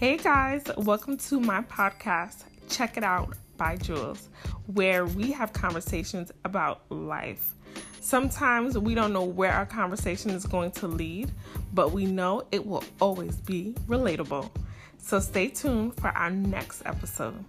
Hey 0.00 0.16
guys, 0.16 0.62
welcome 0.78 1.18
to 1.18 1.38
my 1.38 1.60
podcast, 1.60 2.44
Check 2.70 2.96
It 2.96 3.04
Out 3.04 3.36
by 3.58 3.76
Jules, 3.76 4.30
where 4.64 5.04
we 5.04 5.30
have 5.32 5.52
conversations 5.52 6.32
about 6.46 6.90
life. 6.90 7.52
Sometimes 8.00 8.78
we 8.78 8.94
don't 8.94 9.12
know 9.12 9.24
where 9.24 9.52
our 9.52 9.66
conversation 9.66 10.30
is 10.30 10.46
going 10.46 10.70
to 10.70 10.86
lead, 10.86 11.30
but 11.74 11.92
we 11.92 12.06
know 12.06 12.46
it 12.50 12.64
will 12.64 12.82
always 12.98 13.36
be 13.36 13.74
relatable. 13.88 14.50
So 14.96 15.20
stay 15.20 15.48
tuned 15.48 15.96
for 15.96 16.08
our 16.08 16.30
next 16.30 16.80
episode. 16.86 17.44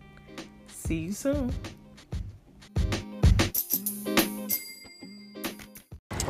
See 0.67 0.97
you 0.97 1.13
soon. 1.13 1.53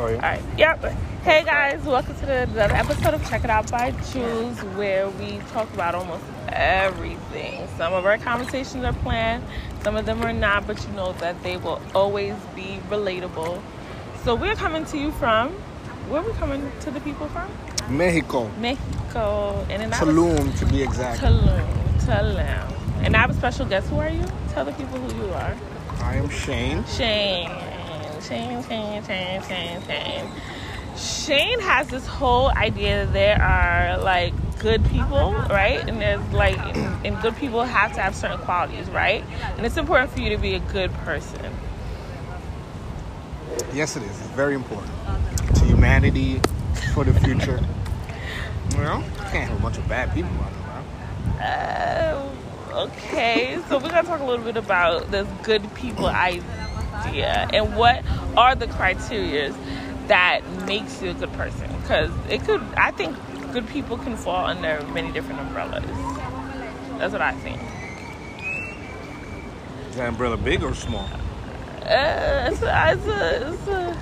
Oh, 0.02 0.07
yeah. 0.07 0.15
All 0.15 0.21
right. 0.21 0.41
Yep. 0.57 0.83
Hey 1.23 1.44
guys, 1.44 1.84
welcome 1.84 2.16
to 2.16 2.25
the, 2.25 2.41
another 2.44 2.73
episode 2.73 3.13
of 3.13 3.30
Check 3.30 3.44
It 3.44 3.52
Out 3.52 3.70
by 3.70 3.91
Jules, 4.12 4.58
where 4.73 5.08
we 5.08 5.38
talk 5.52 5.71
about 5.75 5.94
almost 5.94 6.23
everything. 6.48 7.67
Some 7.77 7.94
of 7.94 8.03
our 8.08 8.17
conversations 8.17 8.84
are 8.84 8.94
planned, 8.94 9.44
some 9.84 9.95
of 9.95 10.08
them 10.08 10.23
are 10.23 10.34
not, 10.34 10.66
but 10.66 10.84
you 10.84 10.91
know 10.95 11.13
that 11.20 11.44
they 11.44 11.58
will 11.58 11.80
always 11.94 12.34
be 12.55 12.80
relatable. 12.89 13.61
So 14.23 14.34
we're 14.34 14.55
coming 14.55 14.85
to 14.85 14.98
you 14.98 15.11
from 15.11 15.49
where 16.09 16.22
are 16.23 16.25
we 16.25 16.33
coming 16.33 16.72
to 16.80 16.89
the 16.89 16.99
people 17.02 17.27
from? 17.27 17.52
Mexico. 17.95 18.49
Mexico. 18.58 19.63
And 19.70 19.83
then 19.83 19.94
I 19.94 20.03
was- 20.03 20.16
Tulum, 20.16 20.58
to 20.58 20.66
be 20.66 20.81
exact. 20.81 21.22
Tulum. 21.22 21.63
Tulum. 21.99 22.73
And 23.03 23.16
I 23.16 23.20
have 23.20 23.30
a 23.30 23.36
special 23.36 23.67
guest. 23.67 23.88
Who 23.89 23.99
are 23.99 24.09
you? 24.09 24.25
Tell 24.49 24.66
the 24.66 24.72
people 24.72 24.97
who 24.97 25.27
you 25.27 25.31
are. 25.33 25.55
I 26.02 26.16
am 26.16 26.27
Shane. 26.30 26.83
Shane. 26.86 27.52
Shane, 28.27 28.63
Shane, 28.63 29.03
Shane, 29.03 29.41
Shane, 29.43 29.81
Shane. 29.84 30.31
Shane 30.98 31.59
has 31.61 31.88
this 31.88 32.05
whole 32.05 32.49
idea 32.49 33.05
that 33.05 33.13
there 33.13 33.41
are 33.41 33.97
like 34.02 34.33
good 34.59 34.83
people, 34.86 35.33
right? 35.50 35.88
And 35.88 36.00
there's 36.02 36.25
like, 36.31 36.58
and 37.05 37.19
good 37.22 37.36
people 37.38 37.64
have 37.64 37.94
to 37.95 38.02
have 38.02 38.16
certain 38.16 38.39
qualities, 38.39 38.89
right? 38.89 39.23
And 39.58 39.66
it's 39.66 39.77
important 39.77 40.11
for 40.11 40.19
you 40.19 40.30
to 40.30 40.38
be 40.38 40.53
a 40.53 40.59
good 40.59 40.94
person. 40.94 41.42
Yes, 43.73 43.95
it 43.95 44.03
is. 44.03 44.09
It's 44.09 44.27
very 44.30 44.53
important 44.53 44.92
to 45.55 45.66
humanity, 45.66 46.39
for 46.94 47.03
the 47.03 47.14
future. 47.22 47.59
Well, 48.77 49.02
you 49.02 49.09
can't 49.31 49.49
have 49.49 49.59
a 49.59 49.61
bunch 49.61 49.77
of 49.77 49.88
bad 49.89 50.14
people 50.14 50.31
around. 50.39 51.42
Uh, 51.42 52.30
okay, 52.72 53.59
so 53.67 53.77
we're 53.80 53.89
gonna 53.89 54.03
talk 54.03 54.22
a 54.22 54.23
little 54.23 54.45
bit 54.45 54.55
about 54.55 55.11
this 55.11 55.27
good 55.44 55.73
people 55.75 56.05
idea 56.05 56.42
and 56.94 57.75
what 57.75 58.03
are 58.38 58.56
the 58.56 58.67
criterias 58.67 59.56
that 60.08 60.42
makes 60.66 61.02
you 61.02 61.11
a 61.11 61.14
good 61.14 61.31
person? 61.33 61.72
Because 61.81 62.11
it 62.30 62.44
could, 62.44 62.61
I 62.75 62.92
think, 62.92 63.16
good 63.52 63.67
people 63.67 63.98
can 63.98 64.16
fall 64.16 64.45
under 64.45 64.83
many 64.94 65.11
different 65.11 65.39
umbrellas. 65.42 65.86
That's 66.98 67.14
what 67.14 67.22
I 67.22 67.33
think. 67.33 67.59
Is 69.89 69.95
that 69.98 70.09
umbrella 70.09 70.38
big 70.38 70.64
or 70.64 70.73
small? 70.73 71.09
Uh, 71.81 72.50
it's, 72.52 72.61
a, 72.61 72.94
it's, 72.94 73.05
a, 73.05 73.52
it's, 73.52 73.67
a, 73.67 73.98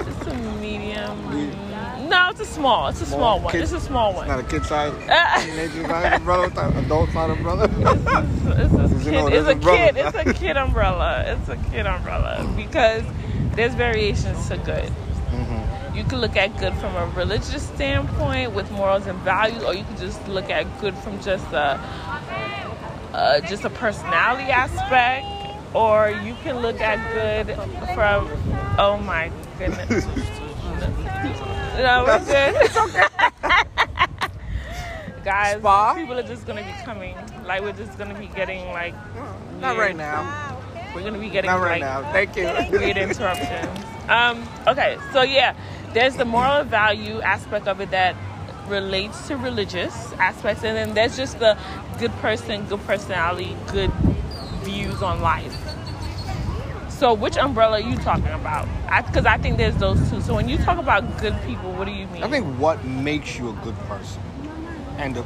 it's 0.00 0.26
a 0.26 0.34
medium. 0.60 1.85
No, 2.08 2.28
it's 2.30 2.40
a 2.40 2.44
small. 2.46 2.88
It's 2.88 3.00
a 3.02 3.06
small, 3.06 3.40
one. 3.40 3.52
Kid- 3.52 3.62
It's 3.62 3.72
a 3.72 3.80
small 3.80 4.12
one. 4.14 4.24
It's 4.28 4.36
not 4.36 4.40
a 4.40 4.48
kid 4.48 4.64
size, 4.64 4.92
teenager 5.44 5.86
size 5.88 6.12
umbrella, 6.18 6.46
adult 6.46 7.10
size 7.10 7.30
umbrella. 7.30 7.64
it's 7.64 8.74
a 8.74 9.04
kid. 9.10 9.32
it's 9.32 9.48
a 9.48 9.54
kid. 9.56 9.96
It's 9.96 10.16
a 10.16 10.34
kid 10.34 10.56
umbrella. 10.56 11.24
It's 11.26 11.48
a 11.48 11.56
kid 11.70 11.86
umbrella 11.86 12.52
because 12.56 13.02
there's 13.54 13.74
variations 13.74 14.48
to 14.48 14.56
good. 14.58 14.88
hmm 15.30 15.96
You 15.96 16.04
can 16.04 16.20
look 16.20 16.36
at 16.36 16.56
good 16.58 16.74
from 16.74 16.94
a 16.96 17.06
religious 17.16 17.66
standpoint 17.68 18.52
with 18.52 18.70
morals 18.70 19.06
and 19.06 19.18
values, 19.20 19.62
or 19.64 19.74
you 19.74 19.84
can 19.84 19.96
just 19.96 20.26
look 20.28 20.50
at 20.50 20.64
good 20.80 20.94
from 20.98 21.20
just 21.22 21.46
a 21.52 21.80
uh, 23.12 23.40
just 23.40 23.64
a 23.64 23.70
personality 23.70 24.50
aspect, 24.50 25.26
or 25.74 26.10
you 26.24 26.34
can 26.42 26.58
look 26.60 26.80
at 26.80 26.98
good 27.14 27.54
from 27.94 28.28
oh 28.78 28.98
my 28.98 29.30
goodness. 29.58 30.04
no, 31.76 32.04
we're 32.06 32.24
good. 32.24 32.54
Guys, 35.24 35.58
Spa? 35.58 35.94
people 35.94 36.18
are 36.18 36.22
just 36.22 36.46
gonna 36.46 36.62
be 36.62 36.72
coming. 36.84 37.16
Like 37.44 37.62
we're 37.62 37.72
just 37.72 37.98
gonna 37.98 38.18
be 38.18 38.26
getting 38.28 38.66
like 38.70 38.94
Not 39.60 39.76
weird- 39.76 39.78
right 39.78 39.96
now. 39.96 40.58
We're 40.94 41.02
gonna 41.02 41.18
be 41.18 41.28
getting 41.28 41.50
Not 41.50 41.60
right 41.60 41.80
like 41.80 42.04
now. 42.04 42.12
Thank 42.12 42.36
you. 42.36 42.44
weird 42.78 42.96
interruptions. 42.96 43.84
Um, 44.08 44.48
okay, 44.68 44.96
so 45.12 45.22
yeah, 45.22 45.54
there's 45.92 46.16
the 46.16 46.24
moral 46.24 46.64
value 46.64 47.20
aspect 47.20 47.66
of 47.66 47.80
it 47.80 47.90
that 47.90 48.14
relates 48.68 49.26
to 49.28 49.36
religious 49.36 50.12
aspects, 50.14 50.62
and 50.64 50.76
then 50.76 50.94
there's 50.94 51.16
just 51.16 51.38
the 51.40 51.58
good 51.98 52.12
person, 52.22 52.64
good 52.66 52.80
personality, 52.86 53.56
good 53.72 53.90
views 54.62 55.02
on 55.02 55.20
life. 55.20 55.65
So, 56.96 57.12
which 57.12 57.36
umbrella 57.36 57.76
are 57.76 57.80
you 57.80 57.94
talking 57.96 58.28
about? 58.28 58.66
Because 59.06 59.26
I, 59.26 59.36
think 59.36 59.58
there's 59.58 59.76
those 59.76 59.98
two. 60.08 60.22
So, 60.22 60.34
when 60.34 60.48
you 60.48 60.56
talk 60.56 60.78
about 60.78 61.18
good 61.18 61.36
people, 61.44 61.72
what 61.72 61.84
do 61.84 61.92
you 61.92 62.06
mean? 62.06 62.22
I 62.22 62.28
think 62.28 62.46
what 62.58 62.82
makes 62.86 63.38
you 63.38 63.50
a 63.50 63.52
good 63.62 63.76
person 63.80 64.22
and 64.96 65.14
the 65.14 65.22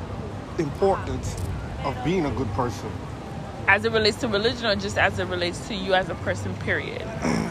importance 0.59 1.37
of 1.85 1.97
being 2.05 2.27
a 2.27 2.31
good 2.33 2.51
person. 2.55 2.91
as 3.69 3.85
it 3.85 3.93
relates 3.93 4.17
to 4.19 4.27
religion, 4.27 4.67
or 4.67 4.75
just 4.75 4.99
as 4.99 5.21
it 5.21 5.29
relates 5.29 5.69
to 5.69 5.75
you 5.77 5.95
as 5.95 6.09
a 6.09 6.17
person, 6.17 6.53
period. 6.57 7.07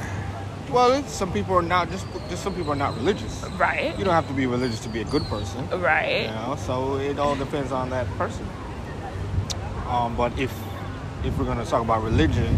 Well, 0.69 1.01
some 1.05 1.33
people 1.33 1.55
are 1.55 1.63
not 1.63 1.89
just 1.89 2.05
just 2.29 2.43
some 2.43 2.53
people 2.53 2.71
are 2.73 2.75
not 2.75 2.95
religious. 2.95 3.43
Right. 3.57 3.97
You 3.97 4.05
don't 4.05 4.13
have 4.13 4.27
to 4.27 4.35
be 4.35 4.45
religious 4.45 4.79
to 4.81 4.89
be 4.89 5.01
a 5.01 5.05
good 5.05 5.23
person. 5.23 5.67
Right. 5.69 6.25
You 6.25 6.27
know, 6.27 6.57
so 6.59 6.97
it 6.97 7.17
all 7.17 7.35
depends 7.35 7.71
on 7.71 7.89
that 7.89 8.05
person. 8.19 8.47
Um, 9.87 10.15
but 10.15 10.37
if 10.37 10.53
if 11.23 11.35
we're 11.39 11.45
gonna 11.45 11.65
talk 11.65 11.81
about 11.81 12.03
religion, 12.03 12.55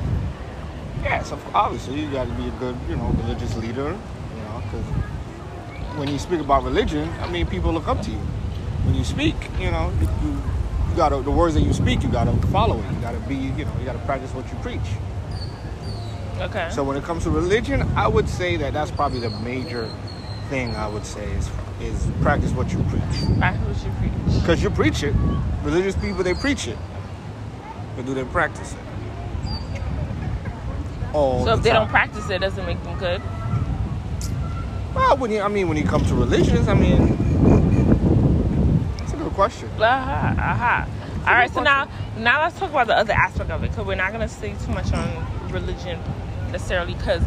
yes, 1.04 1.32
of 1.32 1.56
obviously 1.56 2.02
you 2.02 2.12
got 2.12 2.28
to 2.28 2.34
be 2.34 2.48
a 2.48 2.52
good, 2.52 2.76
you 2.90 2.96
know, 2.96 3.08
religious 3.24 3.56
leader. 3.58 3.98
You 4.36 4.44
know, 4.44 4.64
because 4.64 4.86
when 5.98 6.08
you 6.08 6.20
speak 6.20 6.40
about 6.40 6.64
religion, 6.64 7.10
I 7.20 7.30
mean, 7.30 7.48
people 7.48 7.72
look 7.74 7.88
up 7.88 8.02
to 8.02 8.12
you. 8.12 8.18
When 8.86 8.96
you 8.96 9.04
speak, 9.04 9.36
you 9.60 9.72
know, 9.72 9.92
you, 10.00 10.08
you, 10.28 10.42
got 10.96 11.10
to 11.10 11.22
the 11.22 11.32
words 11.32 11.54
that 11.56 11.62
you 11.62 11.72
speak, 11.74 12.04
you 12.04 12.10
got 12.10 12.26
to 12.26 12.48
follow 12.48 12.78
it. 12.78 12.92
You 12.92 13.00
got 13.00 13.14
to 13.14 13.20
be, 13.22 13.36
you 13.36 13.66
know, 13.66 13.72
you 13.80 13.86
got 13.86 13.94
to 13.94 14.06
practice 14.06 14.34
what 14.34 14.46
you 14.52 14.58
preach. 14.60 14.80
Okay. 16.40 16.70
So 16.72 16.84
when 16.84 16.98
it 16.98 17.04
comes 17.04 17.24
to 17.24 17.30
religion, 17.30 17.82
I 17.96 18.08
would 18.08 18.28
say 18.28 18.58
that 18.58 18.74
that's 18.74 18.92
probably 18.92 19.20
the 19.20 19.30
major 19.42 19.90
thing 20.50 20.76
I 20.76 20.88
would 20.88 21.06
say 21.06 21.24
is 21.32 21.50
is 21.82 22.08
practice 22.22 22.52
what 22.52 22.72
you 22.72 22.80
preach. 22.90 23.02
I 23.42 23.54
what 23.54 23.84
you 23.84 23.92
preach. 24.00 24.42
Because 24.42 24.62
you 24.64 24.70
preach 24.70 25.04
it. 25.04 25.16
Religious 25.64 25.96
people, 25.96 26.24
they 26.24 26.34
preach 26.34 26.68
it. 26.68 26.78
But 27.96 28.06
do 28.06 28.14
they 28.14 28.24
practice 28.26 28.74
it? 28.74 28.91
All 31.14 31.40
So 31.40 31.46
the 31.46 31.54
if 31.54 31.64
they 31.64 31.72
don't 31.72 31.90
practice 31.90 32.30
it, 32.30 32.36
it 32.36 32.40
doesn't 32.40 32.66
make 32.66 32.82
them 32.84 32.98
good. 32.98 33.22
Well, 34.96 35.18
when 35.18 35.32
you, 35.32 35.42
I 35.42 35.48
mean, 35.48 35.68
when 35.68 35.78
you 35.78 35.84
come 35.84 36.04
to 36.06 36.16
religions, 36.16 36.68
I 36.68 36.74
mean, 36.74 37.16
that's 38.98 39.14
a 39.14 39.18
good 39.18 39.32
question. 39.34 39.70
Aha, 39.80 40.36
aha. 40.38 40.88
All 41.28 41.34
right, 41.34 41.52
so 41.52 41.62
now, 41.62 41.88
now 42.18 42.42
let's 42.42 42.58
talk 42.60 42.72
about 42.72 42.88
the 42.88 42.98
other 42.98 43.14
aspect 43.14 43.52
of 43.52 43.64
it, 43.64 43.70
because 43.70 43.86
we're 43.86 43.96
not 43.96 44.12
gonna 44.12 44.28
say 44.28 44.54
too 44.66 44.72
much 44.72 44.92
on 44.92 45.52
religion 45.52 46.00
necessarily, 46.52 46.94
because 46.96 47.22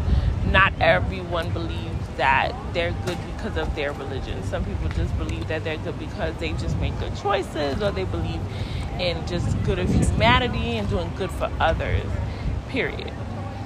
not 0.51 0.73
everyone 0.79 1.49
believes 1.53 2.07
that 2.17 2.53
they're 2.73 2.93
good 3.05 3.17
because 3.35 3.57
of 3.57 3.73
their 3.75 3.93
religion. 3.93 4.43
Some 4.43 4.63
people 4.63 4.89
just 4.89 5.17
believe 5.17 5.47
that 5.47 5.63
they're 5.63 5.77
good 5.77 5.97
because 5.97 6.35
they 6.37 6.51
just 6.53 6.77
make 6.77 6.97
good 6.99 7.15
choices, 7.17 7.81
or 7.81 7.91
they 7.91 8.05
believe 8.05 8.39
in 8.99 9.25
just 9.27 9.61
good 9.63 9.79
of 9.79 9.89
humanity 9.89 10.77
and 10.77 10.87
doing 10.89 11.11
good 11.17 11.31
for 11.31 11.51
others. 11.59 12.05
Period. 12.69 13.11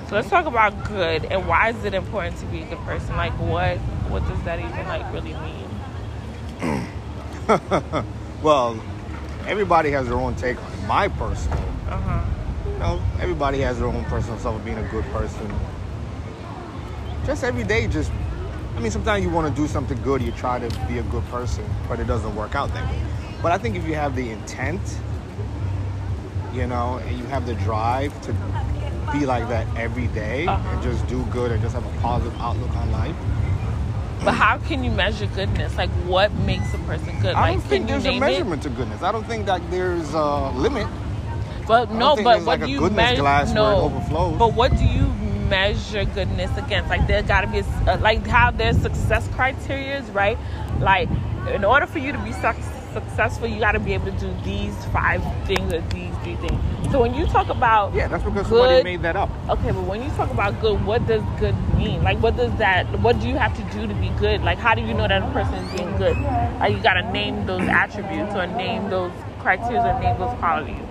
So 0.09 0.16
let's 0.16 0.30
talk 0.30 0.47
about 0.47 0.86
good 0.86 1.25
and 1.25 1.47
why 1.47 1.70
is 1.70 1.86
it 1.86 1.94
important 1.94 2.38
to 2.38 2.46
be 2.47 2.62
a 2.62 2.66
good 2.66 2.80
person? 2.80 3.16
Like 3.16 3.34
what 3.34 3.78
what 4.09 4.28
does 4.28 4.41
that 4.44 4.59
even 4.59 4.88
like 4.88 5.11
really 5.14 5.35
mean? 5.35 5.70
Well, 8.41 8.82
everybody 9.46 9.91
has 9.91 10.08
their 10.08 10.17
own 10.17 10.34
take 10.35 10.58
on 10.64 10.72
it. 10.73 10.82
My 10.88 11.09
personal, 11.09 11.59
Uh 11.90 12.00
huh. 12.00 12.26
you 12.72 12.79
know, 12.79 13.02
everybody 13.20 13.59
has 13.59 13.78
their 13.79 13.88
own 13.88 14.06
personal 14.06 14.40
self 14.40 14.56
of 14.56 14.64
being 14.64 14.78
a 14.78 14.84
good 14.84 15.03
person. 15.11 15.53
Just 17.26 17.44
every 17.44 17.66
day, 17.66 17.88
just, 17.88 18.11
I 18.78 18.79
mean, 18.79 18.91
sometimes 18.91 19.26
you 19.26 19.29
want 19.29 19.53
to 19.53 19.61
do 19.61 19.67
something 19.67 20.02
good, 20.02 20.22
you 20.22 20.32
try 20.32 20.58
to 20.58 20.88
be 20.88 21.00
a 21.00 21.03
good 21.03 21.26
person, 21.26 21.66
but 21.90 22.00
it 22.00 22.08
doesn't 22.08 22.34
work 22.34 22.56
out 22.56 22.73
that 22.73 22.90
way. 22.90 23.02
But 23.44 23.52
I 23.52 23.58
think 23.58 23.76
if 23.76 23.85
you 23.85 23.96
have 23.96 24.16
the 24.16 24.29
intent, 24.29 24.82
you 26.53 26.66
know, 26.66 27.00
and 27.06 27.17
you 27.17 27.26
have 27.26 27.46
the 27.46 27.56
drive 27.56 28.20
to 28.22 28.34
be 29.11 29.26
like 29.26 29.47
that 29.50 29.67
every 29.76 30.08
day 30.08 30.47
Uh-huh. 30.47 30.70
and 30.70 30.82
just 30.82 31.06
do 31.08 31.23
good 31.26 31.52
and 31.52 31.61
just 31.61 31.76
have 31.76 31.85
a 31.85 32.02
positive 32.02 32.40
outlook 32.40 32.76
on 32.76 32.91
life. 32.91 33.16
But 34.23 34.34
how 34.34 34.58
can 34.58 34.84
you 34.84 34.91
measure 34.91 35.28
goodness? 35.28 35.78
Like, 35.78 35.90
what 36.06 36.32
makes 36.44 36.73
a 36.73 36.78
person 36.79 37.20
good? 37.22 37.35
I 37.35 37.41
like, 37.41 37.53
don't 37.53 37.61
think 37.70 37.88
there's 37.88 38.06
a 38.06 38.20
measurement 38.20 38.64
to 38.64 38.70
goodness. 38.70 39.02
I 39.02 39.11
don't 39.11 39.26
think 39.26 39.46
that 39.46 39.61
there's 39.72 40.14
a 40.14 40.52
limit. 40.52 40.88
But 41.67 41.91
no, 41.91 42.16
but 42.16 42.26
what 42.26 42.46
like 42.46 42.59
do 42.61 42.67
you 42.70 42.90
measure? 42.90 43.22
it 43.22 43.53
No, 43.53 43.90
but 44.38 44.53
what 44.56 44.76
do 44.76 44.84
you 44.84 45.08
measure 45.50 46.03
goodness 46.03 46.52
against? 46.58 46.90
Like, 46.90 47.08
there 47.08 47.22
got 47.23 47.41
to 47.41 47.47
be 47.47 47.59
a, 47.59 47.64
uh, 47.64 47.97
like 48.02 48.26
how 48.28 48.52
there's 48.52 48.78
success 48.78 49.28
criterias, 49.29 50.11
right? 50.14 50.38
Like, 50.79 51.09
in 51.53 51.64
order 51.64 51.85
for 51.85 52.00
you 52.00 52.11
to 52.11 52.17
be 52.20 52.34
suc 52.34 52.58
successful, 52.94 53.47
you 53.47 53.59
got 53.59 53.74
to 53.74 53.80
be 53.80 53.94
able 53.94 54.06
to 54.06 54.12
do 54.20 54.34
these 54.44 54.74
five 54.86 55.24
things 55.46 55.74
or 55.74 55.82
these 55.90 56.14
three 56.24 56.36
things. 56.38 56.59
So 56.91 57.02
when 57.02 57.14
you 57.14 57.26
talk 57.28 57.50
about 57.50 57.94
Yeah, 57.94 58.08
that's 58.08 58.24
because 58.24 58.47
good, 58.47 58.58
somebody 58.58 58.84
made 58.84 59.02
that 59.03 59.16
up. 59.16 59.30
Okay, 59.50 59.72
but 59.72 59.84
when 59.84 60.02
you 60.02 60.09
talk 60.12 60.32
about 60.32 60.59
good, 60.62 60.84
what 60.86 61.06
does 61.08 61.22
good 61.40 61.56
mean? 61.76 62.03
Like, 62.03 62.18
what 62.20 62.36
does 62.36 62.52
that? 62.58 62.86
What 63.00 63.20
do 63.20 63.28
you 63.28 63.36
have 63.36 63.56
to 63.56 63.64
do 63.78 63.88
to 63.88 63.94
be 63.96 64.09
good? 64.20 64.44
Like, 64.44 64.58
how 64.58 64.74
do 64.76 64.82
you 64.82 64.94
know 64.94 65.08
that 65.08 65.22
a 65.22 65.32
person 65.32 65.53
is 65.56 65.78
being 65.78 65.96
good? 65.97 66.18
Like, 66.59 66.76
you 66.76 66.82
gotta 66.82 67.12
name 67.12 67.46
those 67.46 67.68
attributes 67.68 68.36
or 68.36 68.47
name 68.47 68.90
those 68.90 69.12
criteria 69.40 69.82
or 69.82 70.00
name 70.00 70.18
those 70.18 70.38
qualities. 70.40 70.82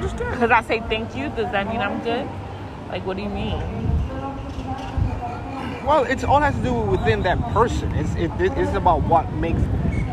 Because 0.00 0.50
I 0.50 0.62
say 0.62 0.80
thank 0.80 1.16
you, 1.16 1.28
does 1.30 1.50
that 1.52 1.66
mean 1.66 1.80
I'm 1.80 2.02
good? 2.02 2.28
Like, 2.88 3.04
what 3.04 3.16
do 3.16 3.22
you 3.22 3.28
mean? 3.28 3.60
Well, 5.84 6.04
it's 6.04 6.24
all 6.24 6.40
has 6.40 6.54
to 6.56 6.62
do 6.62 6.74
within 6.74 7.22
that 7.22 7.38
person. 7.52 7.94
It's 7.94 8.14
it, 8.16 8.30
it's 8.40 8.74
about 8.74 9.02
what 9.02 9.32
makes 9.34 9.60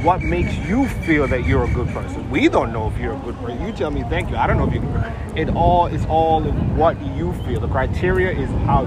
what 0.03 0.21
makes 0.21 0.53
you 0.67 0.88
feel 1.05 1.27
that 1.29 1.45
you're 1.45 1.63
a 1.63 1.73
good 1.73 1.88
person. 1.89 2.29
We 2.29 2.50
don't 2.50 2.73
know 2.73 2.89
if 2.89 2.97
you're 3.00 3.13
a 3.13 3.19
good 3.19 3.38
person. 3.38 3.65
You 3.65 3.71
tell 3.71 3.89
me 3.89 4.03
thank 4.03 4.29
you. 4.29 4.35
I 4.35 4.47
don't 4.47 4.57
know 4.57 4.67
if 4.67 4.73
you. 4.73 4.81
can. 4.81 5.38
It 5.38 5.50
all 5.55 5.88
is 5.88 6.05
all 6.07 6.41
what 6.44 7.00
you 7.15 7.33
feel. 7.45 7.61
The 7.61 7.69
criteria 7.69 8.31
is 8.31 8.50
how 8.65 8.83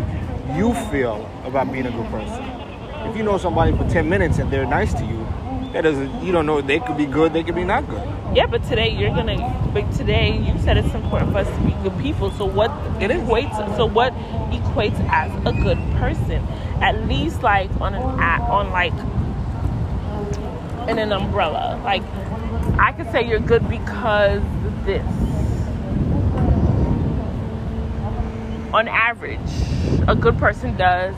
you 0.54 0.74
feel 0.90 1.28
about 1.44 1.72
being 1.72 1.86
a 1.86 1.90
good 1.90 2.06
person. 2.10 2.44
If 3.08 3.16
you 3.16 3.22
know 3.22 3.38
somebody 3.38 3.74
for 3.76 3.88
ten 3.88 4.08
minutes 4.08 4.38
and 4.38 4.52
they're 4.52 4.66
nice 4.66 4.92
to 4.94 5.04
you, 5.04 5.26
that 5.72 5.82
doesn't. 5.82 6.22
You 6.22 6.32
don't 6.32 6.44
know 6.44 6.60
they 6.60 6.80
could 6.80 6.96
be 6.98 7.06
good. 7.06 7.32
They 7.32 7.42
could 7.42 7.54
be 7.54 7.64
not 7.64 7.88
good. 7.88 8.02
Yeah, 8.34 8.46
but 8.46 8.62
today 8.64 8.90
you're 8.90 9.10
gonna. 9.14 9.36
But 9.72 9.90
today 9.92 10.36
you 10.36 10.58
said 10.60 10.76
it's 10.76 10.94
important 10.94 11.32
for 11.32 11.38
us 11.38 11.48
to 11.48 11.64
be 11.64 11.72
good 11.82 11.98
people. 11.98 12.30
So 12.32 12.44
what 12.44 12.70
It 13.02 13.10
is. 13.10 13.22
equates? 13.22 13.76
So 13.76 13.86
what 13.86 14.12
equates 14.50 15.00
as 15.08 15.30
a 15.46 15.52
good 15.62 15.78
person? 15.96 16.46
At 16.82 17.06
least 17.08 17.42
like 17.42 17.70
on 17.80 17.94
an 17.94 18.02
on 18.02 18.70
like 18.70 18.92
in 20.88 20.98
an 20.98 21.12
umbrella. 21.12 21.80
Like 21.84 22.02
I 22.78 22.92
could 22.92 23.10
say 23.10 23.26
you're 23.26 23.40
good 23.40 23.68
because 23.68 24.42
this. 24.84 25.04
On 28.72 28.88
average, 28.88 29.40
a 30.06 30.14
good 30.14 30.36
person 30.38 30.76
does 30.76 31.14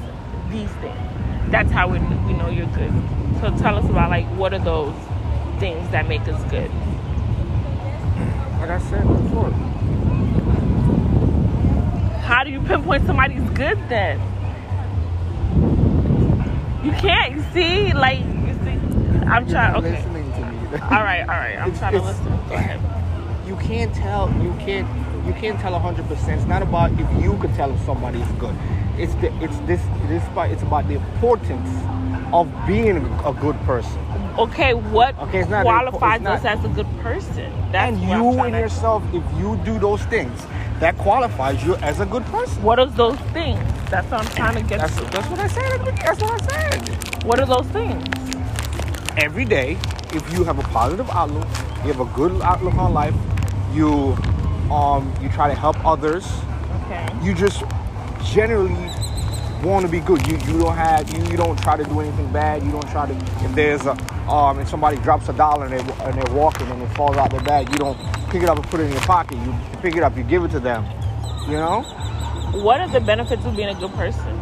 these 0.50 0.70
things. 0.76 1.50
That's 1.50 1.70
how 1.70 1.88
we, 1.88 1.98
we 1.98 2.34
know 2.34 2.48
you're 2.50 2.66
good. 2.66 2.92
So 3.40 3.56
tell 3.58 3.76
us 3.76 3.84
about 3.88 4.10
like 4.10 4.26
what 4.36 4.52
are 4.54 4.58
those 4.58 4.94
things 5.58 5.88
that 5.90 6.06
make 6.08 6.22
us 6.22 6.42
good? 6.50 6.70
Like 8.60 8.70
I 8.70 8.78
said 8.90 9.06
before. 9.06 9.50
How 12.20 12.44
do 12.44 12.50
you 12.50 12.60
pinpoint 12.60 13.06
somebody's 13.06 13.48
good 13.50 13.78
then? 13.88 14.20
You 16.84 16.92
can't. 16.92 17.34
You 17.34 17.42
see, 17.52 17.92
like. 17.92 18.37
I'm 19.26 19.48
trying. 19.48 19.76
Okay. 19.76 19.90
Listening 19.96 20.32
to 20.32 20.40
me. 20.40 20.78
All 20.82 21.02
right. 21.02 21.20
All 21.22 21.26
right. 21.28 21.56
I'm 21.58 21.68
It's- 21.68 21.78
trying 21.78 21.92
to 21.94 22.02
listen. 22.02 22.24
Go 22.48 22.54
ahead. 22.54 22.80
you 23.46 23.56
can't 23.56 23.94
tell 23.94 24.30
you 24.42 24.52
can't 24.60 24.86
you 25.26 25.32
can't 25.34 25.58
tell 25.60 25.72
100% 25.72 26.28
it's 26.36 26.44
not 26.46 26.62
about 26.62 26.90
if 26.92 27.22
you 27.22 27.36
could 27.38 27.54
tell 27.54 27.70
if 27.72 27.80
somebody 27.86 28.20
is 28.20 28.28
good 28.32 28.54
it's 28.98 29.14
the 29.22 29.28
it's 29.42 29.56
this 29.70 29.80
this 30.08 30.22
part 30.34 30.50
it's 30.50 30.62
about 30.62 30.86
the 30.88 30.94
importance 30.94 31.70
of 32.34 32.46
being 32.66 32.96
a 33.24 33.32
good 33.32 33.58
person 33.62 33.98
Okay. 34.38 34.74
What 34.74 35.18
Okay, 35.18 35.40
it's 35.40 35.48
not- 35.50 35.64
qualifies 35.64 36.16
it's 36.16 36.24
not- 36.24 36.38
us 36.40 36.44
as 36.44 36.64
a 36.64 36.68
good 36.68 36.86
person? 37.00 37.50
That's 37.72 37.88
and 37.96 38.02
you 38.02 38.38
and 38.44 38.54
yourself 38.54 39.02
if 39.14 39.24
you 39.40 39.56
do 39.64 39.78
those 39.78 40.02
things 40.04 40.46
that 40.80 40.96
qualifies 40.98 41.64
you 41.64 41.74
as 41.76 42.00
a 42.00 42.06
good 42.06 42.24
person 42.26 42.62
What 42.62 42.78
are 42.78 42.86
those 42.86 43.18
things? 43.32 43.58
That's 43.90 44.10
what 44.10 44.20
I'm 44.20 44.30
trying 44.36 44.56
to 44.56 44.62
get 44.62 44.80
that's, 44.80 44.96
to. 44.96 45.04
that's 45.04 45.28
what 45.30 45.40
i 45.40 45.48
said 45.48 45.80
at 45.88 45.96
that's 46.04 46.20
what 46.20 46.32
i 46.42 46.46
said 46.52 47.24
What 47.24 47.40
are 47.40 47.46
those 47.46 47.66
things? 47.68 48.04
Every 49.22 49.44
day 49.44 49.76
if 50.12 50.32
you 50.32 50.44
have 50.44 50.58
a 50.58 50.62
positive 50.68 51.08
outlook 51.10 51.46
you 51.84 51.92
have 51.92 52.00
a 52.00 52.16
good 52.16 52.40
outlook 52.42 52.74
on 52.74 52.92
life 52.92 53.14
you 53.72 54.16
um 54.72 55.12
you 55.20 55.28
try 55.28 55.48
to 55.48 55.54
help 55.54 55.76
others 55.84 56.26
Okay. 56.84 57.06
you 57.22 57.34
just 57.34 57.64
generally 58.24 58.90
want 59.62 59.84
to 59.84 59.90
be 59.90 60.00
good. 60.00 60.26
You 60.26 60.34
you 60.38 60.60
don't 60.60 60.76
have 60.76 61.10
you, 61.12 61.22
you 61.30 61.36
don't 61.36 61.58
try 61.60 61.76
to 61.76 61.84
do 61.84 62.00
anything 62.00 62.32
bad. 62.32 62.62
You 62.62 62.70
don't 62.70 62.88
try 62.90 63.06
to 63.06 63.14
if 63.14 63.54
there's 63.54 63.86
a 63.86 63.92
um 64.30 64.58
if 64.60 64.68
somebody 64.68 64.96
drops 64.98 65.28
a 65.28 65.32
dollar 65.32 65.66
and 65.66 65.74
they 65.74 65.94
and 66.04 66.14
they're 66.14 66.34
walking 66.34 66.66
and 66.68 66.82
it 66.82 66.88
falls 66.94 67.16
out 67.16 67.30
their 67.30 67.42
bag, 67.42 67.68
you 67.70 67.76
don't 67.76 67.98
pick 68.30 68.42
it 68.42 68.48
up 68.48 68.58
and 68.58 68.66
put 68.68 68.80
it 68.80 68.84
in 68.84 68.92
your 68.92 69.00
pocket. 69.02 69.38
You 69.38 69.54
pick 69.82 69.96
it 69.96 70.02
up, 70.02 70.16
you 70.16 70.22
give 70.22 70.44
it 70.44 70.50
to 70.52 70.60
them. 70.60 70.84
You 71.46 71.56
know? 71.56 71.82
What 72.62 72.80
are 72.80 72.88
the 72.88 73.00
benefits 73.00 73.44
of 73.44 73.56
being 73.56 73.68
a 73.68 73.74
good 73.74 73.92
person? 73.92 74.34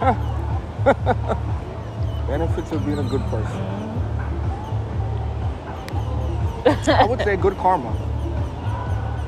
Benefits 2.28 2.72
of 2.72 2.84
being 2.84 2.98
a 2.98 3.02
good 3.04 3.22
person. 3.30 3.88
I 6.92 7.06
would 7.08 7.20
say 7.22 7.36
good 7.36 7.56
karma. 7.56 7.90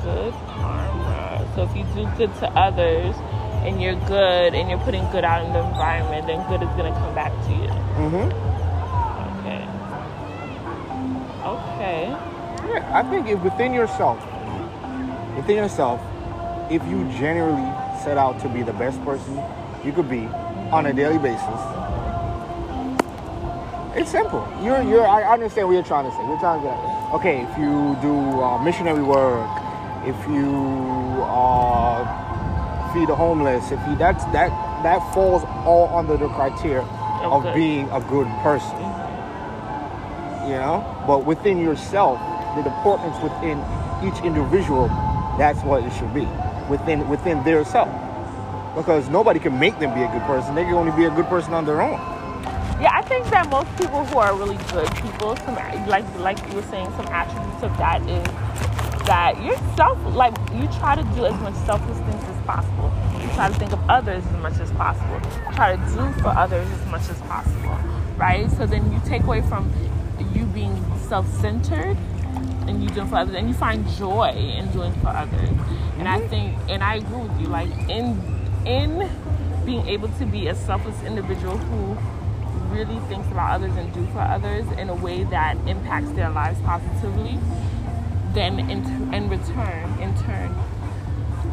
Good 0.03 0.33
karma. 0.45 1.47
So 1.55 1.63
if 1.63 1.75
you 1.75 1.83
do 1.95 2.07
good 2.15 2.33
to 2.35 2.49
others 2.51 3.15
and 3.65 3.81
you're 3.81 3.95
good 4.05 4.53
and 4.53 4.69
you're 4.69 4.77
putting 4.79 5.03
good 5.09 5.25
out 5.25 5.43
in 5.43 5.51
the 5.51 5.65
environment, 5.65 6.27
then 6.27 6.47
good 6.47 6.61
is 6.61 6.69
gonna 6.77 6.93
come 6.93 7.15
back 7.15 7.31
to 7.45 7.51
you. 7.51 7.69
Mm-hmm. 7.97 8.29
Okay. 9.39 9.65
Okay. 11.43 12.09
Yeah, 12.71 12.91
I 12.93 13.01
think 13.09 13.27
if 13.27 13.39
within 13.41 13.73
yourself, 13.73 14.19
within 15.35 15.55
yourself, 15.55 15.99
if 16.69 16.85
you 16.85 17.09
generally 17.17 17.65
set 18.03 18.19
out 18.19 18.39
to 18.41 18.49
be 18.49 18.61
the 18.61 18.73
best 18.73 19.03
person 19.03 19.43
you 19.83 19.91
could 19.91 20.07
be 20.07 20.27
on 20.71 20.85
a 20.85 20.93
daily 20.93 21.17
basis, 21.17 21.80
it's 23.95 24.09
simple. 24.09 24.47
You're, 24.63 24.81
you're. 24.83 25.07
I 25.07 25.23
understand 25.23 25.67
what 25.67 25.73
you're 25.73 25.83
trying 25.83 26.09
to 26.09 26.11
say. 26.15 26.23
You're 26.25 26.39
trying 26.39 26.61
to 26.61 26.67
get, 26.67 26.77
okay, 27.13 27.41
if 27.41 27.57
you 27.57 27.97
do 28.01 28.15
uh, 28.41 28.63
missionary 28.63 29.03
work, 29.03 29.49
if 30.05 30.15
you 30.27 30.47
uh, 31.27 32.93
feed 32.93 33.09
the 33.09 33.15
homeless, 33.15 33.71
if 33.71 33.79
you 33.87 33.95
that's 33.97 34.23
that 34.31 34.49
that 34.83 34.99
falls 35.13 35.43
all 35.65 35.89
under 35.95 36.17
the 36.17 36.27
criteria 36.29 36.81
Of 37.21 37.45
of 37.45 37.53
being 37.53 37.89
a 37.91 37.99
good 38.01 38.27
person. 38.41 38.79
You 40.47 40.57
know? 40.57 41.03
But 41.05 41.25
within 41.25 41.59
yourself 41.59 42.19
the 42.55 42.65
importance 42.65 43.15
within 43.21 43.59
each 44.03 44.19
individual 44.23 44.87
that's 45.37 45.61
what 45.63 45.83
it 45.83 45.93
should 45.93 46.13
be. 46.13 46.27
Within 46.69 47.07
within 47.09 47.43
their 47.43 47.63
self. 47.65 47.89
Because 48.75 49.09
nobody 49.09 49.39
can 49.39 49.59
make 49.59 49.77
them 49.79 49.93
be 49.93 50.01
a 50.01 50.11
good 50.11 50.23
person. 50.23 50.55
They 50.55 50.63
can 50.63 50.75
only 50.75 50.91
be 50.93 51.05
a 51.05 51.11
good 51.11 51.27
person 51.27 51.53
on 51.53 51.65
their 51.65 51.81
own 51.81 51.99
Yeah, 52.81 52.97
I 52.97 53.03
think 53.03 53.25
that 53.29 53.47
most 53.51 53.69
people 53.77 54.03
who 54.05 54.17
are 54.17 54.35
really 54.35 54.57
good 54.71 54.89
people, 54.95 55.35
some 55.37 55.53
like 55.87 56.07
like 56.17 56.39
you 56.49 56.55
were 56.55 56.63
saying, 56.63 56.89
some 56.97 57.05
attributes 57.09 57.61
of 57.61 57.77
that 57.77 58.01
is 58.09 58.25
that 59.05 59.39
yourself, 59.43 59.99
like 60.15 60.35
you 60.55 60.67
try 60.79 60.95
to 60.95 61.03
do 61.15 61.25
as 61.25 61.39
much 61.41 61.53
selfless 61.65 61.99
things 61.99 62.23
as 62.23 62.45
possible. 62.45 62.91
You 63.21 63.29
try 63.35 63.49
to 63.49 63.53
think 63.53 63.71
of 63.71 63.87
others 63.87 64.25
as 64.25 64.41
much 64.41 64.59
as 64.59 64.71
possible. 64.71 65.21
You 65.45 65.55
try 65.55 65.75
to 65.75 65.81
do 65.93 66.21
for 66.23 66.29
others 66.29 66.67
as 66.67 66.85
much 66.87 67.07
as 67.07 67.21
possible, 67.21 67.77
right? 68.17 68.49
So 68.49 68.65
then 68.65 68.91
you 68.91 68.99
take 69.05 69.23
away 69.25 69.41
from 69.43 69.71
you 70.33 70.45
being 70.45 70.75
self-centered 71.07 71.97
and 72.67 72.81
you 72.81 72.89
doing 72.89 73.07
for 73.07 73.17
others, 73.17 73.35
and 73.35 73.47
you 73.47 73.53
find 73.53 73.87
joy 73.89 74.29
in 74.29 74.71
doing 74.71 74.93
for 75.01 75.09
others. 75.09 75.49
And 75.99 76.07
I 76.07 76.17
mm-hmm. 76.17 76.29
think, 76.29 76.57
and 76.67 76.83
I 76.83 76.95
agree 76.95 77.21
with 77.21 77.41
you, 77.41 77.45
like 77.45 77.69
in 77.89 78.19
in 78.65 79.07
being 79.65 79.87
able 79.87 80.09
to 80.09 80.25
be 80.25 80.47
a 80.47 80.55
selfless 80.55 80.99
individual 81.03 81.57
who 81.57 81.95
really 82.71 82.99
thinks 83.07 83.27
about 83.27 83.51
others 83.51 83.75
and 83.75 83.93
do 83.93 84.05
for 84.07 84.19
others 84.19 84.65
in 84.77 84.89
a 84.89 84.95
way 84.95 85.23
that 85.25 85.57
impacts 85.67 86.11
their 86.11 86.29
lives 86.29 86.59
positively, 86.61 87.37
then 88.33 88.59
in, 88.59 89.13
in 89.13 89.29
return, 89.29 89.99
in 89.99 90.15
turn, 90.23 90.55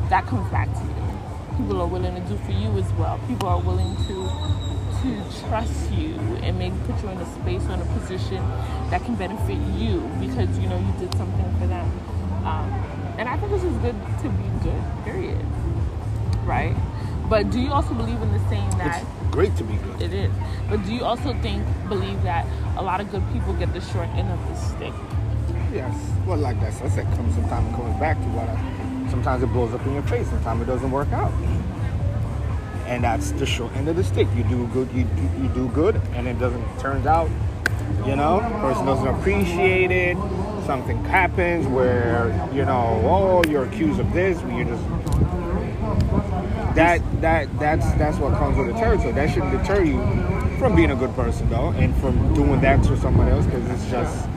that 0.09 0.25
comes 0.27 0.51
back 0.51 0.73
to 0.73 0.85
you. 0.85 1.59
People 1.59 1.81
are 1.81 1.87
willing 1.87 2.15
to 2.15 2.21
do 2.29 2.37
for 2.39 2.53
you 2.53 2.69
as 2.79 2.91
well. 2.93 3.21
People 3.27 3.49
are 3.49 3.61
willing 3.61 3.97
to 4.07 4.59
to 5.03 5.23
trust 5.49 5.93
you 5.93 6.15
and 6.43 6.59
maybe 6.59 6.75
put 6.87 7.01
you 7.03 7.09
in 7.09 7.19
a 7.19 7.35
space 7.41 7.63
or 7.67 7.75
in 7.75 7.81
a 7.81 7.99
position 8.01 8.43
that 8.91 9.01
can 9.05 9.15
benefit 9.15 9.57
you 9.79 10.01
because 10.19 10.59
you 10.59 10.69
know 10.69 10.77
you 10.77 10.93
did 10.99 11.15
something 11.17 11.59
for 11.61 11.69
them. 11.69 11.87
Um, 12.45 12.69
and 13.17 13.29
I 13.29 13.37
think 13.37 13.53
this 13.53 13.63
is 13.63 13.77
good 13.77 13.95
to 14.23 14.29
be 14.29 14.49
good. 14.63 14.83
Period. 15.05 15.47
Right. 16.45 16.75
But 17.29 17.51
do 17.51 17.61
you 17.61 17.71
also 17.73 17.93
believe 17.95 18.21
in 18.23 18.33
the 18.33 18.39
saying 18.49 18.71
that? 18.79 19.03
it's 19.03 19.31
great 19.35 19.55
to 19.57 19.65
be 19.65 19.75
good 19.77 20.01
It 20.03 20.13
is. 20.15 20.33
But 20.71 20.85
do 20.87 20.95
you 20.95 21.05
also 21.05 21.35
think, 21.43 21.65
believe 21.89 22.23
that 22.23 22.47
a 22.77 22.83
lot 22.83 23.01
of 23.01 23.11
good 23.11 23.23
people 23.33 23.53
get 23.55 23.73
the 23.75 23.81
short 23.81 24.09
end 24.11 24.31
of 24.31 24.49
the 24.49 24.55
stick? 24.57 24.95
yes 25.71 25.95
well 26.27 26.39
like 26.39 26.59
that 26.61 26.73
I 26.83 26.89
said 26.89 27.05
comes 27.15 27.35
sometimes 27.35 27.71
it 27.71 27.77
comes 27.77 28.01
back 28.01 28.17
to 28.17 28.25
what 28.29 28.49
I, 28.49 29.11
sometimes 29.11 29.43
it 29.43 29.49
blows 29.49 29.75
up 29.75 29.85
in 29.87 29.93
your 29.93 30.03
face 30.05 30.27
sometimes 30.29 30.63
it 30.63 30.65
doesn't 30.65 30.91
work 30.91 31.13
out 31.13 31.31
and 32.87 33.05
that's 33.05 33.33
the 33.33 33.45
short 33.45 33.77
end 33.77 33.87
of 33.87 33.97
the 33.97 34.03
stick 34.03 34.27
you 34.35 34.45
do 34.45 34.67
good 34.69 34.91
you, 34.93 35.05
do- 35.05 35.43
you 35.43 35.49
do 35.51 35.69
good 35.75 36.01
and 36.15 36.27
it 36.27 36.39
doesn't 36.39 36.65
turns 36.81 37.05
out 37.05 37.29
you 38.07 38.17
know 38.17 38.41
person 38.63 38.87
doesn't 38.87 39.09
appreciate 39.09 39.91
it 39.91 40.17
something 40.65 41.05
happens 41.05 41.67
where 41.67 42.29
you 42.55 42.65
know 42.65 43.03
oh 43.05 43.43
you're 43.51 43.65
accused 43.67 44.01
of 44.01 44.11
this 44.15 44.41
you're 44.51 44.65
just 44.65 44.83
that 46.79 47.21
that 47.21 47.59
that's 47.59 47.85
that's 47.95 48.19
what 48.19 48.33
comes 48.39 48.57
with 48.57 48.69
the 48.69 48.73
territory 48.75 49.13
that 49.13 49.29
shouldn't 49.31 49.51
deter 49.51 49.83
you 49.83 49.99
from 50.59 50.77
being 50.77 50.93
a 50.93 50.97
good 50.97 51.13
person 51.17 51.49
though 51.51 51.71
and 51.71 51.95
from 51.97 52.35
doing 52.35 52.61
that 52.61 52.83
to 52.85 52.97
someone 52.97 53.29
else 53.29 53.45
because 53.47 53.69
it's 53.71 53.91
just 53.91 54.29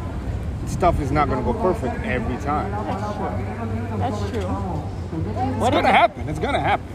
stuff 0.66 1.00
is 1.00 1.12
not 1.12 1.28
going 1.30 1.38
to 1.38 1.46
go 1.46 1.54
perfect 1.60 2.04
every 2.06 2.38
time. 2.38 2.72
That's 2.72 3.16
true. 3.16 3.98
That's 4.00 4.20
true. 4.32 4.40
It's 4.40 5.60
What 5.60 5.72
going 5.72 5.84
to 5.84 5.92
happen. 5.92 6.30
It's 6.30 6.40
going 6.40 6.54
to 6.54 6.60
happen. 6.60 6.88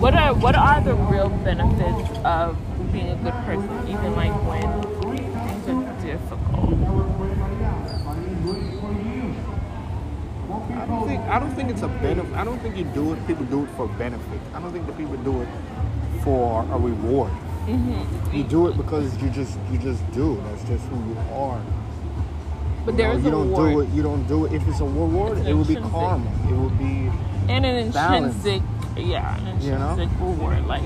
what 0.00 0.14
are 0.14 0.32
what 0.34 0.54
are 0.54 0.80
the 0.80 0.94
real 0.94 1.28
benefits 1.28 2.18
of 2.24 2.56
being 2.92 3.08
a 3.08 3.16
good 3.16 3.34
person, 3.44 3.68
even 3.88 4.14
like 4.14 4.32
when 4.46 4.82
things 5.14 5.68
are 5.68 6.02
difficult? 6.02 6.72
I 10.70 10.80
don't 10.92 11.06
think 11.08 11.20
I 11.22 11.38
don't 11.38 11.54
think 11.54 11.70
it's 11.70 11.82
a 11.82 11.88
benefit. 11.88 12.32
I 12.34 12.44
don't 12.44 12.58
think 12.60 12.76
you 12.76 12.84
do 12.84 13.12
it. 13.12 13.26
People 13.26 13.44
do 13.46 13.64
it 13.64 13.70
for 13.76 13.86
benefit. 13.88 14.40
I 14.54 14.60
don't 14.60 14.72
think 14.72 14.86
the 14.86 14.92
people 14.92 15.16
do 15.18 15.42
it 15.42 15.48
for 16.22 16.62
a 16.64 16.78
reward. 16.78 17.30
Mm-hmm. 17.66 18.36
You 18.36 18.44
do 18.44 18.68
it 18.68 18.76
because 18.76 19.16
you 19.22 19.30
just 19.30 19.58
you 19.70 19.78
just 19.78 20.02
do. 20.12 20.40
That's 20.46 20.64
just 20.64 20.84
who 20.86 20.96
you 20.96 21.16
are. 21.34 21.60
But 22.84 22.92
You 22.92 22.96
there 22.98 23.08
know, 23.12 23.18
is 23.18 23.24
you 23.24 23.30
don't 23.30 23.48
reward 23.50 23.72
do 23.72 23.80
it. 23.80 23.88
You 23.90 24.02
don't 24.02 24.26
do 24.26 24.44
it. 24.46 24.52
If 24.52 24.66
it's 24.68 24.80
a 24.80 24.84
reward, 24.84 25.38
It's 25.38 25.46
it 25.48 25.54
would 25.54 25.68
be 25.68 25.74
intrinsic. 25.76 25.92
karma. 26.00 26.30
It 26.50 26.54
would 26.54 26.78
be 26.78 27.10
and 27.48 27.64
an 27.66 27.90
balance. 27.92 28.34
intrinsic, 28.44 28.62
yeah, 28.96 29.38
an 29.38 29.60
You 29.62 29.70
know? 29.78 29.90
intrinsic 29.90 30.20
reward. 30.20 30.66
Like 30.66 30.82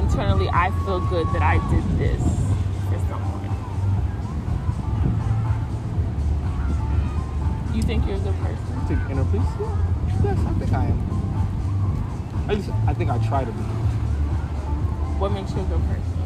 internally, 0.00 0.48
I 0.48 0.70
feel 0.84 1.00
good 1.08 1.26
that 1.34 1.42
I 1.42 1.58
did 1.70 1.84
this 1.98 2.22
for 2.88 2.98
someone. 3.08 3.44
You 7.74 7.82
think 7.82 8.06
you're 8.06 8.16
a 8.16 8.20
good 8.20 8.36
person? 8.40 8.75
I 8.88 9.10
inner 9.10 9.24
peace. 9.24 9.42
Yeah. 9.58 9.76
Yes, 10.22 10.38
I 10.46 10.52
think 10.58 10.72
I 10.72 10.84
am. 10.86 10.98
At 12.48 12.54
least 12.56 12.70
I 12.86 12.94
think 12.94 13.10
I 13.10 13.18
try 13.26 13.44
to 13.44 13.50
be. 13.50 13.62
What 15.18 15.32
makes 15.32 15.50
you 15.50 15.60
a 15.60 15.64
good 15.64 15.82
person? 15.90 16.22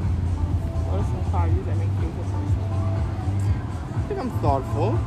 What 0.85 1.01
are 1.01 1.05
some 1.05 1.25
qualities 1.31 1.65
that 1.65 1.77
make 1.79 1.89
you 1.89 2.09
a 2.09 2.13
good 2.13 2.29
person? 2.29 2.61
I 3.97 4.03
think 4.09 4.21
I'm 4.21 4.31
thoughtful, 4.43 4.99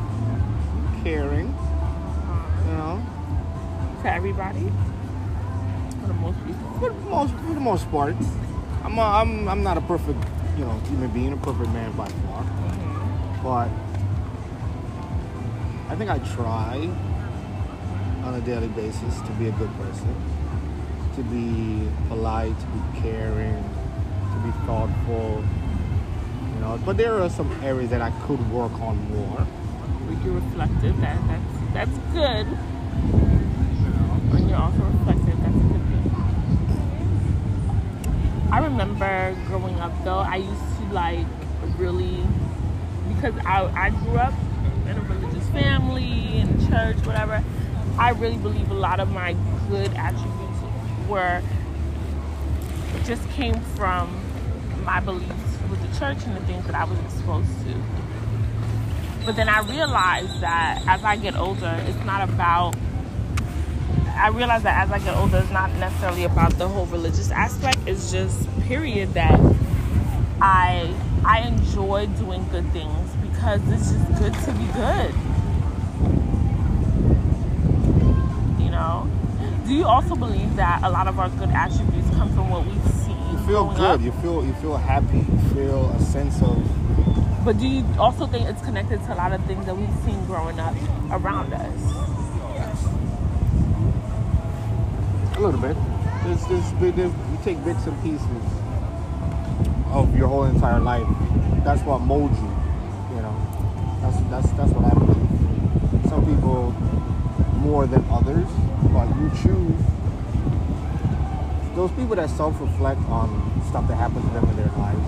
caring. 1.04 1.48
Uh-huh. 1.54 2.66
You 2.66 2.74
know, 2.74 4.02
To 4.02 4.12
everybody? 4.12 4.72
For 6.02 6.08
the 6.08 6.14
most 6.16 6.38
people? 6.48 6.70
for 6.80 6.90
the 6.90 6.96
most 7.10 7.34
for 7.34 7.54
the 7.54 7.60
most 7.60 7.92
part, 7.92 8.16
I'm 8.84 8.98
a, 8.98 9.02
I'm 9.02 9.48
I'm 9.48 9.62
not 9.62 9.78
a 9.78 9.82
perfect 9.82 10.18
you 10.58 10.66
know 10.66 10.74
human 10.90 11.12
being, 11.12 11.34
a 11.34 11.38
perfect 11.38 11.70
man 11.70 11.92
by 11.92 12.08
far, 12.08 12.42
mm-hmm. 12.42 13.44
but 13.44 13.70
I 15.92 15.96
think 15.96 16.10
I 16.10 16.18
try 16.34 16.90
on 18.24 18.36
a 18.36 18.42
daily 18.42 18.70
basis 18.70 19.22
to 19.22 19.32
be 19.34 19.48
a 19.50 19.52
good 19.54 19.70
person, 19.78 20.16
to 21.16 21.24
be 21.24 21.88
polite, 22.08 22.58
to 22.60 22.66
be 22.68 23.02
caring, 23.02 23.64
to 24.34 24.40
be 24.44 24.52
thoughtful. 24.66 25.44
You 26.54 26.60
know, 26.62 26.80
but 26.86 26.98
there 26.98 27.22
are 27.22 27.30
some 27.30 27.52
areas 27.64 27.90
that 27.90 28.02
I 28.02 28.12
could 28.26 28.40
work 28.52 28.72
on 28.80 28.98
more. 29.12 29.48
You're 30.24 30.36
reflective. 30.36 31.00
That, 31.02 31.18
that's, 31.28 31.74
that's 31.74 31.98
good. 32.14 32.46
When 34.32 34.48
you're 34.48 34.58
also 34.58 34.84
reflective, 34.84 35.38
that's 35.42 35.56
a 35.56 35.60
good 35.60 35.84
thing. 35.90 36.04
I 38.52 38.60
remember 38.60 39.36
growing 39.48 39.80
up 39.80 39.92
though, 40.06 40.20
I 40.20 40.38
used 40.38 40.78
to 40.80 40.94
like 40.94 41.26
really, 41.78 42.24
because 43.16 43.36
I, 43.46 43.66
I 43.76 43.90
grew 43.90 44.18
up 44.18 44.34
in 44.88 44.98
a 44.98 45.02
religious 45.02 45.48
family, 45.50 46.38
in 46.40 46.70
church, 46.70 46.98
whatever. 47.06 47.44
I 47.98 48.12
really 48.12 48.38
believe 48.38 48.72
a 48.72 48.76
lot 48.76 49.00
of 49.00 49.12
my 49.12 49.34
good 49.70 49.94
attributes 49.94 50.60
were 51.08 51.42
just 53.06 53.28
came 53.32 53.60
from 53.76 54.20
my 54.84 55.00
beliefs 55.00 55.58
with 55.70 55.82
the 55.82 56.00
church 56.00 56.24
and 56.26 56.36
the 56.36 56.42
things 56.42 56.66
that 56.66 56.76
I 56.76 56.86
was 56.86 57.00
exposed 57.00 57.50
to. 57.66 57.76
But 59.26 59.36
then 59.36 59.48
I 59.48 59.62
realized 59.62 60.42
that 60.42 60.84
as 60.88 61.04
I 61.04 61.16
get 61.16 61.36
older, 61.36 61.82
it's 61.88 62.04
not 62.06 62.28
about. 62.28 62.76
I 64.16 64.30
realize 64.30 64.64
that 64.64 64.84
as 64.84 64.92
I 64.92 65.00
get 65.00 65.16
older, 65.16 65.38
it's 65.38 65.52
not 65.52 65.72
necessarily 65.76 66.24
about 66.24 66.58
the 66.58 66.68
whole 66.68 66.86
religious 66.88 67.32
aspect. 67.32 67.78
It's 67.86 68.12
just 68.12 68.48
period 68.62 69.14
that 69.14 69.40
I 70.42 70.94
I 71.26 71.40
enjoy 71.48 72.08
doing 72.18 72.48
good 72.50 72.70
things 72.72 73.16
because 73.22 73.62
it's 73.70 73.92
just 73.92 74.20
good 74.20 74.34
to 74.34 74.52
be 74.52 74.66
good. 74.74 75.14
Do 79.66 79.74
you 79.74 79.86
also 79.86 80.16
believe 80.16 80.56
that 80.58 80.84
a 80.84 80.90
lot 80.90 81.08
of 81.08 81.20
our 81.20 81.30
good 81.30 81.50
attributes 81.50 82.10
come 82.12 82.34
from 82.34 82.50
what 82.50 82.66
we 82.66 82.74
see? 83.04 83.12
You 83.32 83.48
feel 83.48 83.70
good. 83.72 83.80
up? 83.80 84.02
You 84.02 84.12
feel 84.14 84.46
you 84.46 84.54
feel 84.56 84.78
happy. 84.78 85.20
You 85.20 85.40
feel 85.54 85.90
a 85.90 86.00
sense 86.02 86.42
of 86.42 87.46
But 87.46 87.58
do 87.58 87.68
you 87.68 87.86
also 87.98 88.28
think 88.28 88.48
it's 88.48 88.62
connected 88.62 89.02
to 89.06 89.14
a 89.14 89.16
lot 89.16 89.32
of 89.32 89.44
things 89.46 89.66
that 89.66 89.76
we've 89.76 89.96
seen 90.04 90.26
growing 90.26 90.60
up 90.60 90.76
around 91.12 91.54
us? 91.54 92.04
a 95.36 95.40
little 95.40 95.60
bit. 95.60 95.76
There's, 96.24 96.46
there's, 96.46 96.96
there's, 96.96 97.12
you 97.12 97.38
take 97.44 97.64
bits 97.66 97.86
and 97.86 98.02
pieces 98.04 98.28
of 99.92 100.16
your 100.16 100.28
whole 100.28 100.46
entire 100.46 100.80
life. 100.80 101.08
That's 101.64 101.82
what 101.82 102.00
molds 102.02 102.38
you. 102.40 102.48
You 103.16 103.22
know, 103.22 104.00
that's 104.02 104.18
that's 104.30 104.52
that's 104.52 104.72
what 104.72 104.86
I 104.86 104.94
believe. 104.94 106.10
Some 106.10 106.26
people 106.26 106.72
more 107.62 107.88
than 107.88 108.06
others, 108.10 108.48
you 109.10 109.30
choose. 109.42 109.82
Those 111.76 111.92
people 111.92 112.16
that 112.16 112.30
self-reflect 112.30 113.02
on 113.10 113.62
stuff 113.70 113.88
that 113.88 113.96
happens 113.96 114.26
to 114.28 114.32
them 114.34 114.48
in 114.50 114.56
their 114.58 114.72
lives. 114.78 115.00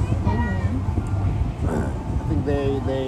I 1.68 2.28
think 2.28 2.46
they 2.46 2.80
they 2.86 3.08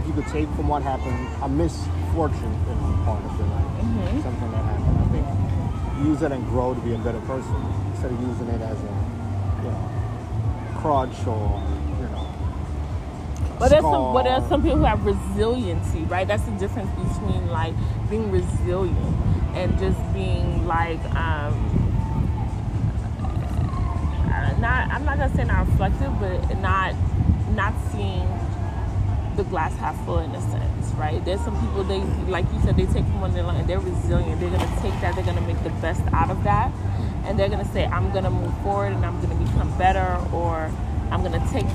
if 0.00 0.06
you 0.06 0.12
could 0.14 0.26
take 0.28 0.48
from 0.56 0.68
what 0.68 0.82
happened 0.82 1.28
a 1.42 1.48
misfortune 1.48 2.52
in 2.70 2.76
one 2.82 3.04
part 3.04 3.22
of 3.24 3.36
their 3.36 3.46
life, 3.48 3.66
Mhm. 3.84 4.22
something 4.22 4.50
that 4.50 4.64
happened. 4.64 4.96
I 4.98 5.04
think 5.12 5.26
use 6.06 6.22
it 6.22 6.32
and 6.32 6.46
grow 6.48 6.74
to 6.74 6.80
be 6.80 6.94
a 6.94 6.98
better 6.98 7.20
person 7.20 7.54
instead 7.92 8.12
of 8.12 8.20
using 8.20 8.48
it 8.48 8.60
as 8.62 8.78
a 8.80 8.92
you 9.64 9.70
know 9.70 9.84
crutch 10.80 11.26
or 11.26 11.60
you 12.00 12.08
know. 12.08 12.26
But 13.58 13.68
there's 13.70 13.82
some, 13.84 14.12
but 14.14 14.22
there's 14.24 14.46
some 14.48 14.62
people 14.62 14.78
who 14.78 14.84
have 14.84 15.04
resiliency, 15.04 16.00
right? 16.04 16.26
That's 16.26 16.44
the 16.44 16.52
difference 16.52 16.90
between 16.96 17.48
like 17.48 17.74
being 18.08 18.30
resilient 18.30 19.16
and 19.56 19.78
just 19.78 19.98
being 20.12 20.66
like, 20.66 21.02
um, 21.14 21.54
uh, 24.28 24.52
not. 24.60 24.90
I'm 24.90 25.04
not 25.04 25.18
gonna 25.18 25.34
say 25.34 25.44
not 25.44 25.66
reflective, 25.66 26.12
but 26.20 26.58
not 26.60 26.94
not 27.54 27.74
seeing 27.90 28.28
the 29.36 29.44
glass 29.44 29.74
half 29.76 29.96
full 30.04 30.18
in 30.18 30.30
a 30.30 30.40
sense, 30.50 30.92
right? 30.94 31.24
There's 31.24 31.40
some 31.40 31.58
people 31.60 31.84
they 31.84 32.00
like 32.30 32.44
you 32.52 32.60
said 32.62 32.76
they 32.76 32.86
take 32.86 33.04
from 33.04 33.20
one 33.20 33.34
they 33.34 33.42
learn 33.42 33.66
they're 33.66 33.80
resilient. 33.80 34.40
They're 34.40 34.50
gonna 34.50 34.80
take 34.80 34.98
that, 35.00 35.14
they're 35.14 35.24
gonna 35.24 35.46
make 35.46 35.62
the 35.62 35.70
best 35.80 36.02
out 36.12 36.30
of 36.30 36.42
that, 36.44 36.70
and 37.24 37.38
they're 37.38 37.48
gonna 37.48 37.70
say, 37.72 37.86
I'm 37.86 38.12
gonna 38.12 38.30
move 38.30 38.56
forward 38.62 38.92
and 38.92 39.04
I'm 39.04 39.20
gonna 39.22 39.42
become 39.42 39.76
better, 39.78 40.20
or 40.32 40.70
I'm 41.10 41.22
gonna 41.22 41.46
take 41.50 41.68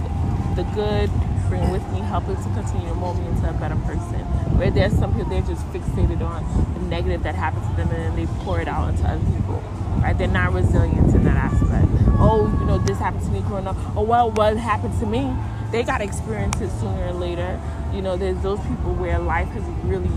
the 0.55 0.63
good, 0.75 1.09
bring 1.49 1.69
with 1.71 1.87
me, 1.91 1.99
help 1.99 2.27
it 2.29 2.37
to 2.37 2.49
continue 2.53 2.87
to 2.89 2.95
mold 2.95 3.17
me 3.19 3.27
into 3.27 3.49
a 3.49 3.53
better 3.53 3.75
person. 3.87 4.25
Where 4.61 4.69
there's 4.69 4.93
some 4.93 5.11
people 5.15 5.27
they're 5.31 5.41
just 5.41 5.65
fixated 5.73 6.21
on 6.21 6.45
the 6.75 6.81
negative 6.81 7.23
that 7.23 7.33
happened 7.33 7.63
to 7.63 7.75
them 7.77 7.89
and 7.89 7.97
then 7.97 8.15
they 8.15 8.27
pour 8.43 8.61
it 8.61 8.67
out 8.67 8.89
into 8.89 9.03
other 9.09 9.25
people. 9.25 9.55
Right? 10.03 10.15
They're 10.15 10.27
not 10.27 10.53
resilient 10.53 11.15
in 11.15 11.23
that 11.23 11.35
aspect. 11.35 11.87
Oh, 12.19 12.47
you 12.59 12.67
know, 12.67 12.77
this 12.77 12.99
happened 12.99 13.23
to 13.23 13.31
me 13.31 13.41
growing 13.41 13.65
up. 13.65 13.75
Oh 13.95 14.03
well, 14.03 14.29
what 14.29 14.57
happened 14.57 14.99
to 14.99 15.07
me? 15.07 15.35
They 15.71 15.81
got 15.81 15.97
to 15.97 16.03
experience 16.03 16.61
it 16.61 16.69
sooner 16.79 17.07
or 17.07 17.13
later. 17.13 17.59
You 17.91 18.03
know, 18.03 18.17
there's 18.17 18.39
those 18.43 18.59
people 18.59 18.93
where 18.93 19.17
life 19.17 19.47
has 19.47 19.63
really 19.83 20.11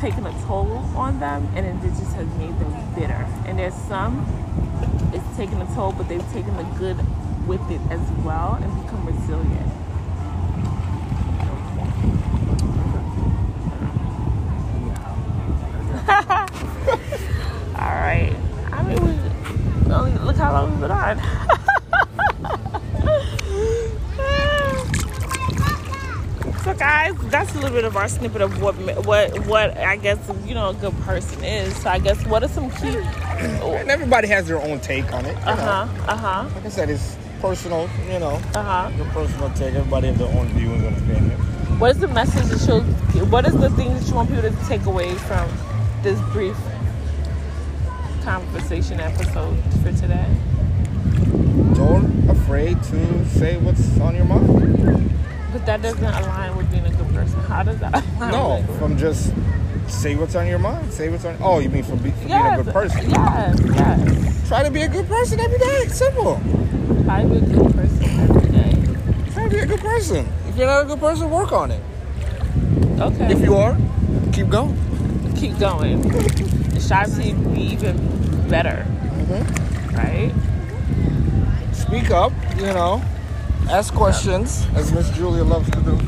taken 0.00 0.26
a 0.26 0.32
toll 0.42 0.72
on 0.96 1.20
them 1.20 1.48
and 1.54 1.64
it 1.64 1.80
just 1.90 2.14
has 2.14 2.26
made 2.38 2.58
them 2.58 2.94
bitter. 2.96 3.24
And 3.46 3.56
there's 3.56 3.72
some 3.86 4.26
it's 5.14 5.36
taken 5.36 5.62
a 5.62 5.74
toll, 5.76 5.92
but 5.92 6.08
they've 6.08 6.32
taken 6.32 6.56
the 6.56 6.64
good 6.76 6.98
with 7.46 7.62
it 7.70 7.80
as 7.88 8.00
well 8.24 8.58
and 8.60 8.82
become 8.82 9.06
resilient. 9.06 9.77
All 16.08 16.14
right. 17.76 18.34
I 18.72 18.82
mean, 18.82 19.84
we 19.86 19.92
only 19.92 20.12
look 20.24 20.36
how 20.36 20.52
long 20.52 20.70
we've 20.70 20.80
been 20.80 20.90
on. 20.90 21.18
so, 26.64 26.74
guys, 26.74 27.14
that's 27.30 27.52
a 27.54 27.58
little 27.58 27.70
bit 27.70 27.84
of 27.84 27.96
our 27.96 28.08
snippet 28.08 28.40
of 28.40 28.60
what 28.60 28.74
what 29.06 29.38
what 29.46 29.76
I 29.76 29.96
guess 29.96 30.18
you 30.46 30.54
know 30.54 30.70
a 30.70 30.74
good 30.74 30.94
person 31.00 31.44
is. 31.44 31.76
So, 31.82 31.90
I 31.90 31.98
guess 31.98 32.24
what 32.26 32.42
are 32.42 32.48
some 32.48 32.70
key? 32.70 32.98
And 33.38 33.88
everybody 33.90 34.26
has 34.28 34.48
their 34.48 34.60
own 34.60 34.80
take 34.80 35.12
on 35.12 35.24
it. 35.24 35.36
Uh 35.46 35.54
huh. 35.54 35.86
Uh 36.08 36.16
huh. 36.16 36.48
Like 36.56 36.66
I 36.66 36.68
said, 36.70 36.90
it's 36.90 37.16
personal. 37.40 37.88
You 38.10 38.18
know, 38.18 38.40
Uh 38.54 38.62
huh. 38.62 38.90
your 38.96 39.06
personal 39.06 39.50
take. 39.50 39.74
Everybody 39.74 40.08
has 40.08 40.18
their 40.18 40.28
own 40.28 40.48
view 40.48 40.72
and 40.72 40.86
opinions. 40.96 41.40
What 41.78 41.92
is 41.92 41.98
the 42.00 42.08
message 42.08 42.46
that 42.46 43.14
you? 43.14 43.24
What 43.26 43.46
is 43.46 43.54
the 43.56 43.70
things 43.70 44.00
that 44.00 44.08
you 44.08 44.14
want 44.16 44.28
people 44.30 44.50
to 44.50 44.56
take 44.66 44.84
away 44.86 45.14
from 45.14 45.48
this 46.02 46.20
brief 46.32 46.56
conversation 48.22 49.00
episode 49.00 49.56
for 49.82 49.92
today? 49.92 50.26
Don't 51.74 52.28
afraid 52.30 52.82
to 52.84 53.24
say 53.26 53.56
what's 53.58 53.98
on 54.00 54.14
your 54.14 54.24
mind. 54.24 55.10
But 55.52 55.64
that 55.66 55.82
doesn't 55.82 56.04
align 56.04 56.56
with 56.56 56.70
being 56.70 56.84
a 56.84 56.90
good 56.90 57.08
person. 57.08 57.40
How 57.40 57.62
does 57.62 57.78
that? 57.80 58.04
No, 58.18 58.64
from 58.78 58.98
just 58.98 59.32
say 59.88 60.14
what's 60.14 60.34
on 60.34 60.46
your 60.46 60.58
mind. 60.58 60.92
Say 60.92 61.08
what's 61.08 61.24
on. 61.24 61.36
Oh, 61.40 61.58
you 61.58 61.70
mean 61.70 61.82
from, 61.82 61.98
be, 61.98 62.10
from 62.10 62.28
yes, 62.28 62.42
being 62.42 62.60
a 62.60 62.64
good 62.64 62.72
person? 62.72 63.10
Yes, 63.10 63.60
yes. 63.64 64.48
Try 64.48 64.62
to 64.62 64.70
be 64.70 64.82
a 64.82 64.88
good 64.88 65.08
person 65.08 65.40
every 65.40 65.58
day. 65.58 65.78
It's 65.84 65.96
simple. 65.96 66.40
Try 67.04 67.22
to 67.22 67.28
be 67.28 67.36
a 67.36 67.40
good 67.40 67.74
person 67.74 68.04
every 68.20 68.50
day. 68.50 69.32
Try 69.32 69.44
to 69.44 69.50
be 69.50 69.58
a 69.58 69.66
good 69.66 69.80
person. 69.80 70.28
If 70.48 70.56
you're 70.56 70.66
not 70.66 70.84
a 70.84 70.86
good 70.86 71.00
person, 71.00 71.30
work 71.30 71.52
on 71.52 71.70
it. 71.70 71.82
Okay. 73.00 73.32
If 73.32 73.40
you 73.40 73.54
are, 73.56 73.76
keep 74.32 74.48
going. 74.48 74.76
Keep 75.38 75.58
going, 75.58 76.04
and 76.12 76.82
strive 76.82 77.14
to 77.14 77.34
be 77.54 77.60
even 77.60 77.96
better. 78.48 78.84
Mm-hmm. 78.88 79.96
Right? 79.96 81.74
Speak 81.74 82.10
up. 82.10 82.32
You 82.56 82.72
know, 82.74 83.02
ask 83.70 83.94
questions, 83.94 84.66
as 84.74 84.92
Miss 84.92 85.10
Julia 85.10 85.44
loves 85.44 85.70
to 85.70 85.80
do. 85.80 85.98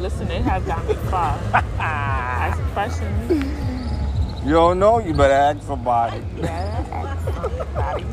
Listen, 0.00 0.30
it 0.30 0.42
has 0.42 0.62
got 0.64 0.86
me 0.86 0.94
far. 1.10 1.36
Ask 1.78 2.60
questions. 2.72 3.30
You 4.44 4.52
don't 4.52 4.78
know, 4.78 5.00
you 5.00 5.12
better 5.12 5.34
ask 5.34 5.66
somebody. 5.66 6.22
Yeah, 6.38 6.86
ask 6.92 7.24
somebody. 7.24 8.04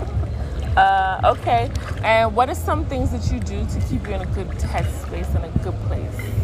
Uh, 0.76 1.34
okay. 1.38 1.70
And 2.04 2.36
what 2.36 2.50
are 2.50 2.56
some 2.56 2.86
things 2.86 3.12
that 3.12 3.32
you 3.32 3.40
do 3.40 3.64
to 3.66 3.80
keep 3.88 4.08
you 4.08 4.16
in 4.16 4.22
a 4.22 4.26
good 4.26 4.50
headspace 4.50 5.34
and 5.36 5.46
a 5.46 5.50
good 5.60 5.76
place? 5.82 6.36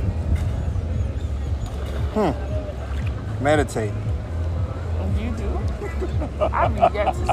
Meditate. 3.42 3.92
You 5.18 5.32
do? 5.32 5.60
I've 6.42 6.78
yet 6.94 7.14
to 7.14 7.20
see 7.20 7.26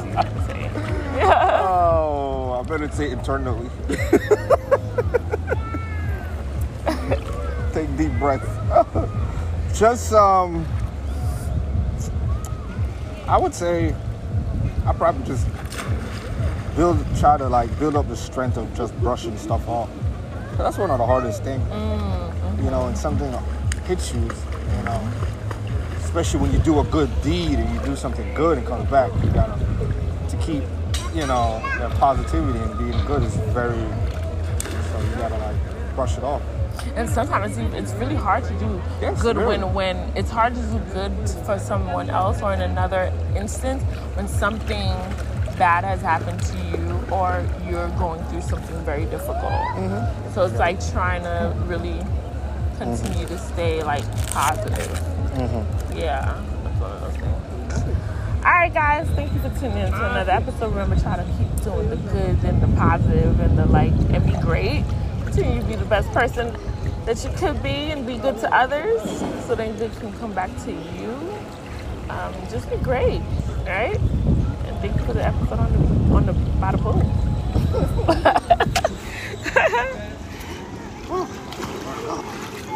say. 0.47 0.71
Yeah. 1.15 1.65
Oh, 1.69 2.65
I 2.65 2.69
meditate 2.69 3.11
internally. 3.11 3.69
Take 7.73 7.95
deep 7.97 8.11
breaths. 8.19 8.47
Just 9.77 10.13
um, 10.13 10.65
I 13.27 13.37
would 13.37 13.53
say 13.53 13.95
I 14.85 14.93
probably 14.93 15.23
just 15.25 15.47
build, 16.75 16.97
try 17.19 17.37
to 17.37 17.47
like 17.47 17.77
build 17.79 17.95
up 17.95 18.07
the 18.07 18.17
strength 18.17 18.57
of 18.57 18.73
just 18.73 18.97
brushing 18.99 19.37
stuff 19.37 19.67
off. 19.67 19.89
That's 20.57 20.77
one 20.77 20.89
of 20.91 20.97
the 20.97 21.05
hardest 21.05 21.43
things. 21.43 21.63
You 22.63 22.71
know, 22.71 22.85
when 22.85 22.95
something 22.95 23.31
hits 23.85 24.13
you, 24.13 24.21
you 24.21 24.83
know, 24.83 25.11
especially 26.09 26.39
when 26.39 26.51
you 26.51 26.57
do 26.59 26.79
a 26.79 26.83
good 26.85 27.09
deed 27.21 27.59
and 27.59 27.69
you 27.71 27.79
do 27.85 27.95
something 27.95 28.33
good 28.33 28.57
and 28.57 28.65
comes 28.65 28.89
back, 28.89 29.11
you 29.23 29.29
gotta 29.29 29.53
to 30.27 30.37
keep, 30.37 30.63
you 31.13 31.25
know, 31.27 31.61
that 31.77 31.91
positivity 31.99 32.57
and 32.57 32.75
being 32.79 33.05
good 33.05 33.21
is 33.21 33.35
very. 33.53 33.77
So 34.89 34.99
you 35.07 35.15
gotta 35.19 35.37
like 35.37 35.55
brush 35.95 36.17
it 36.17 36.23
off. 36.23 36.41
And 36.95 37.07
sometimes 37.07 37.59
it's- 37.59 37.73
it's 37.75 37.93
really 38.01 38.15
hard 38.15 38.43
to 38.45 38.53
do 38.53 38.81
Yes, 38.99 39.21
good 39.21 39.37
really. 39.37 39.59
when 39.59 39.73
when 39.75 39.97
it's 40.15 40.31
hard 40.31 40.55
to 40.55 40.61
do 40.61 40.79
good 40.97 41.11
for 41.45 41.59
someone 41.59 42.09
else 42.09 42.41
or 42.41 42.53
in 42.53 42.61
another 42.61 43.11
instance 43.35 43.83
when 44.15 44.27
something 44.27 44.91
bad 45.59 45.83
has 45.83 46.01
happened 46.01 46.41
to 46.51 46.57
you 46.71 46.83
or 47.11 47.43
you're 47.69 47.89
going 48.03 48.21
through 48.29 48.41
something 48.41 48.77
very 48.83 49.05
difficult. 49.05 49.61
Mm-hmm. 49.77 50.33
So 50.33 50.37
it's 50.45 50.57
like 50.57 50.77
trying 50.91 51.21
to 51.21 51.53
really 51.67 52.01
continue 52.79 53.27
to 53.27 53.37
stay 53.37 53.83
like 53.83 54.05
positive. 54.33 55.18
Mm-hmm. 55.31 55.97
Yeah, 55.97 56.41
that's 56.63 56.79
one 56.79 56.91
of 56.91 57.01
those 57.01 57.15
things. 57.17 57.39
All 58.45 58.51
right, 58.51 58.73
guys, 58.73 59.07
thank 59.09 59.31
you 59.33 59.39
for 59.39 59.49
tuning 59.59 59.77
in 59.77 59.91
to 59.91 60.09
another 60.09 60.31
episode. 60.31 60.69
Remember, 60.69 60.95
try 60.95 61.17
to 61.17 61.23
keep 61.37 61.63
doing 61.63 61.89
the 61.89 61.97
good 61.97 62.43
and 62.43 62.61
the 62.61 62.67
positive 62.77 63.39
and 63.39 63.57
the 63.57 63.65
like, 63.67 63.91
and 63.91 64.25
be 64.25 64.33
great. 64.41 64.85
Continue 65.25 65.61
to 65.61 65.67
be 65.67 65.75
the 65.75 65.85
best 65.85 66.09
person 66.11 66.55
that 67.05 67.23
you 67.23 67.29
could 67.37 67.61
be 67.61 67.91
and 67.91 68.07
be 68.07 68.17
good 68.17 68.37
to 68.39 68.55
others, 68.55 69.01
so 69.45 69.55
then 69.55 69.77
good 69.77 69.91
can 69.99 70.11
come 70.19 70.33
back 70.33 70.49
to 70.63 70.71
you. 70.71 71.37
Um, 72.09 72.33
just 72.49 72.69
be 72.69 72.77
great, 72.77 73.21
right? 73.67 73.99
And 73.99 74.77
thank 74.79 74.95
you 74.95 75.03
for 75.05 75.13
the 75.13 75.25
episode 75.25 75.59
on 75.59 75.71
the 75.73 76.15
on 76.15 76.25
the 76.25 76.33
bada 76.59 76.81
boom. 76.81 77.05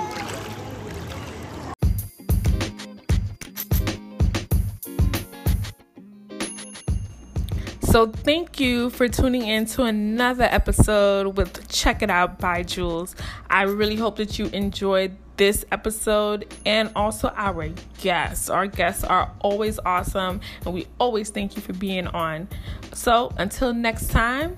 So, 7.93 8.07
thank 8.07 8.59
you 8.59 8.89
for 8.89 9.07
tuning 9.07 9.45
in 9.45 9.67
to 9.67 9.83
another 9.83 10.45
episode 10.45 11.37
with 11.37 11.67
Check 11.67 12.01
It 12.01 12.09
Out 12.09 12.39
by 12.39 12.63
Jules. 12.63 13.15
I 13.51 13.65
really 13.65 13.97
hope 13.97 14.15
that 14.15 14.39
you 14.39 14.47
enjoyed 14.47 15.15
this 15.37 15.63
episode 15.71 16.51
and 16.65 16.89
also 16.95 17.27
our 17.35 17.67
guests. 18.01 18.49
Our 18.49 18.65
guests 18.65 19.03
are 19.03 19.31
always 19.41 19.77
awesome, 19.85 20.41
and 20.65 20.73
we 20.73 20.87
always 20.97 21.29
thank 21.29 21.55
you 21.55 21.61
for 21.61 21.73
being 21.73 22.07
on. 22.07 22.47
So, 22.93 23.31
until 23.37 23.75
next 23.75 24.09
time, 24.09 24.57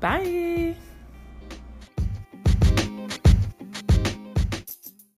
bye. 0.00 0.74